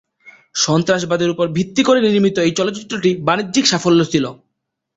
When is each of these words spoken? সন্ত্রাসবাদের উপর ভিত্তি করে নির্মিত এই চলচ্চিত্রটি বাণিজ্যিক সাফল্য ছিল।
সন্ত্রাসবাদের 0.55 1.33
উপর 1.33 1.45
ভিত্তি 1.57 1.81
করে 1.83 1.99
নির্মিত 2.01 2.37
এই 2.39 2.53
চলচ্চিত্রটি 2.59 3.09
বাণিজ্যিক 3.27 3.65
সাফল্য 3.67 4.01
ছিল। 4.05 4.25